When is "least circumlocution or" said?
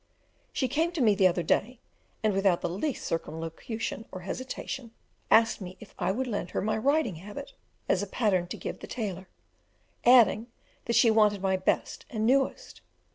2.69-4.21